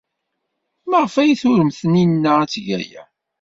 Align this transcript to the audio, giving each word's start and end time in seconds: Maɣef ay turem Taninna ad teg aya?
Maɣef 0.89 1.15
ay 1.21 1.31
turem 1.41 1.69
Taninna 1.77 2.31
ad 2.41 2.49
teg 2.51 2.67
aya? 2.79 3.03